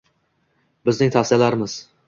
[0.91, 1.81] Bizning tavsiyalarimiz: